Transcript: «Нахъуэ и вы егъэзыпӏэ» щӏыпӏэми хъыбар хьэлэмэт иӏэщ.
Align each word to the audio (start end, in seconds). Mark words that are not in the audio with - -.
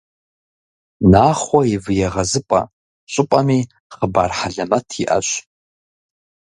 «Нахъуэ 1.11 1.61
и 1.73 1.77
вы 1.83 1.91
егъэзыпӏэ» 2.05 2.61
щӏыпӏэми 3.11 3.59
хъыбар 3.95 4.31
хьэлэмэт 4.37 4.87
иӏэщ. 5.01 5.27